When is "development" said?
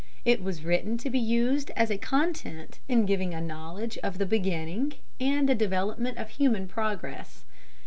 5.59-6.17